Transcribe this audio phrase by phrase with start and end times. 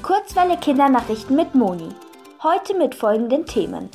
[0.00, 1.90] Die Kurzwelle Kindernachrichten mit Moni.
[2.42, 3.90] Heute mit folgenden Themen.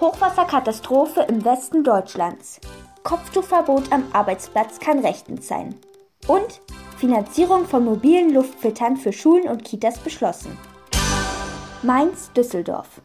[0.00, 2.58] Hochwasserkatastrophe im Westen Deutschlands.
[3.02, 5.74] Kopftuchverbot am Arbeitsplatz kann rechtens sein.
[6.26, 6.62] Und
[6.96, 10.56] Finanzierung von mobilen Luftfiltern für Schulen und Kitas beschlossen.
[11.82, 13.02] Mainz-Düsseldorf.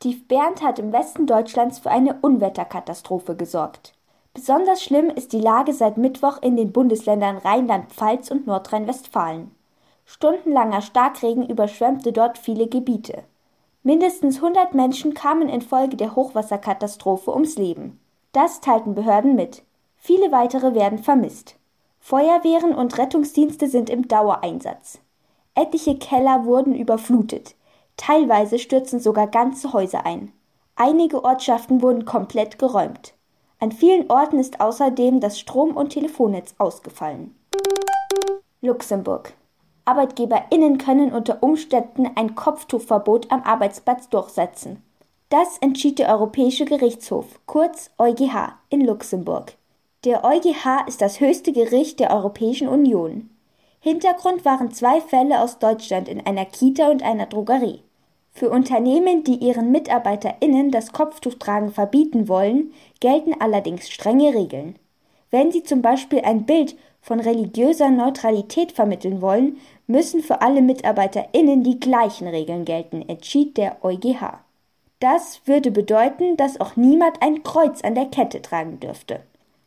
[0.00, 3.92] Tief Bernd hat im Westen Deutschlands für eine Unwetterkatastrophe gesorgt.
[4.32, 9.50] Besonders schlimm ist die Lage seit Mittwoch in den Bundesländern Rheinland-Pfalz und Nordrhein-Westfalen.
[10.14, 13.24] Stundenlanger Starkregen überschwemmte dort viele Gebiete.
[13.82, 17.98] Mindestens 100 Menschen kamen infolge der Hochwasserkatastrophe ums Leben.
[18.32, 19.62] Das teilten Behörden mit.
[19.96, 21.56] Viele weitere werden vermisst.
[21.98, 25.00] Feuerwehren und Rettungsdienste sind im Dauereinsatz.
[25.54, 27.54] Etliche Keller wurden überflutet.
[27.96, 30.30] Teilweise stürzen sogar ganze Häuser ein.
[30.76, 33.14] Einige Ortschaften wurden komplett geräumt.
[33.60, 37.34] An vielen Orten ist außerdem das Strom- und Telefonnetz ausgefallen.
[38.60, 39.32] Luxemburg.
[39.84, 44.82] ArbeitgeberInnen können unter Umständen ein Kopftuchverbot am Arbeitsplatz durchsetzen.
[45.28, 49.54] Das entschied der Europäische Gerichtshof, kurz EuGH, in Luxemburg.
[50.04, 53.30] Der EuGH ist das höchste Gericht der Europäischen Union.
[53.80, 57.82] Hintergrund waren zwei Fälle aus Deutschland in einer Kita und einer Drogerie.
[58.30, 64.76] Für Unternehmen, die ihren MitarbeiterInnen das Kopftuchtragen verbieten wollen, gelten allerdings strenge Regeln.
[65.32, 71.64] Wenn sie zum Beispiel ein Bild von religiöser Neutralität vermitteln wollen, müssen für alle MitarbeiterInnen
[71.64, 74.40] die gleichen Regeln gelten, entschied der EuGH.
[75.00, 79.20] Das würde bedeuten, dass auch niemand ein Kreuz an der Kette tragen dürfte.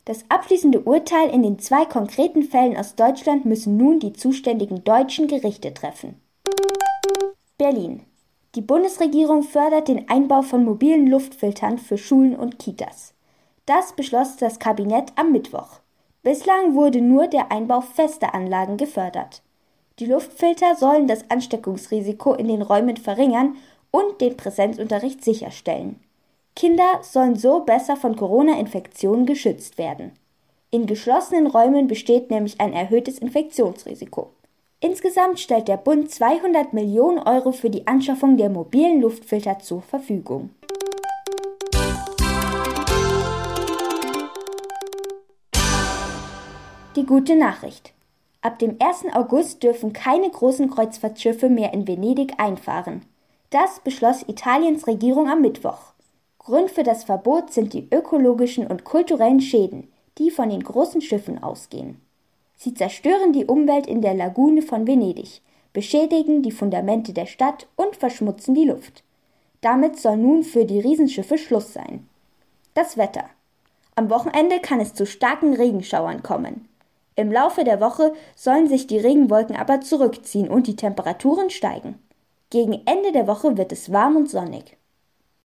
[0.06, 5.28] Das abschließende Urteil in den zwei konkreten Fällen aus Deutschland müssen nun die zuständigen deutschen
[5.28, 6.22] Gerichte treffen.
[7.58, 8.02] Berlin.
[8.54, 13.15] Die Bundesregierung fördert den Einbau von mobilen Luftfiltern für Schulen und Kitas.
[13.66, 15.80] Das beschloss das Kabinett am Mittwoch.
[16.22, 19.42] Bislang wurde nur der Einbau fester Anlagen gefördert.
[20.00, 23.56] Die Luftfilter sollen das Ansteckungsrisiko in den Räumen verringern
[23.92, 26.00] und den Präsenzunterricht sicherstellen.
[26.56, 30.12] Kinder sollen so besser von Corona-Infektionen geschützt werden.
[30.72, 34.32] In geschlossenen Räumen besteht nämlich ein erhöhtes Infektionsrisiko.
[34.80, 40.50] Insgesamt stellt der Bund 200 Millionen Euro für die Anschaffung der mobilen Luftfilter zur Verfügung.
[46.96, 47.92] Die gute Nachricht.
[48.42, 49.14] Ab dem 1.
[49.14, 53.02] August dürfen keine großen Kreuzfahrtschiffe mehr in Venedig einfahren.
[53.50, 55.92] Das beschloss Italiens Regierung am Mittwoch.
[56.40, 61.44] Grund für das Verbot sind die ökologischen und kulturellen Schäden, die von den großen Schiffen
[61.44, 62.00] ausgehen.
[62.56, 65.42] Sie zerstören die Umwelt in der Lagune von Venedig,
[65.74, 69.04] beschädigen die Fundamente der Stadt und verschmutzen die Luft.
[69.60, 72.08] Damit soll nun für die Riesenschiffe Schluss sein.
[72.74, 73.26] Das Wetter.
[73.96, 76.70] Am Wochenende kann es zu starken Regenschauern kommen.
[77.16, 82.00] Im Laufe der Woche sollen sich die Regenwolken aber zurückziehen und die Temperaturen steigen.
[82.50, 84.78] Gegen Ende der Woche wird es warm und sonnig.